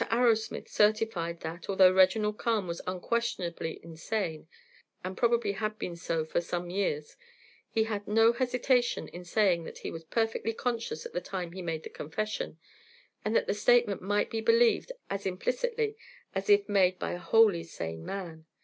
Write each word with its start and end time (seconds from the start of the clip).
Arrowsmith 0.09 0.67
certified 0.67 1.41
that, 1.41 1.69
although 1.69 1.93
Reginald 1.93 2.39
Carne 2.39 2.65
was 2.67 2.81
unquestionably 2.87 3.79
insane, 3.83 4.47
and 5.03 5.15
probably 5.15 5.51
had 5.51 5.77
been 5.77 5.95
so 5.95 6.25
for 6.25 6.41
some 6.41 6.71
years, 6.71 7.15
he 7.69 7.83
had 7.83 8.07
no 8.07 8.33
hesitation 8.33 9.07
in 9.09 9.23
saying 9.23 9.63
that 9.63 9.77
he 9.77 9.91
was 9.91 10.03
perfectly 10.05 10.53
conscious 10.53 11.05
at 11.05 11.13
the 11.13 11.21
time 11.21 11.51
he 11.51 11.61
made 11.61 11.83
the 11.83 11.89
confession, 11.91 12.57
and 13.23 13.35
that 13.35 13.45
the 13.45 13.53
statement 13.53 14.01
might 14.01 14.31
be 14.31 14.41
believed 14.41 14.91
as 15.11 15.27
implicitly 15.27 15.95
as 16.33 16.49
if 16.49 16.67
made 16.67 16.97
by 16.97 17.11
a 17.11 17.19
wholly 17.19 17.63
sane 17.63 18.03
man. 18.03 18.47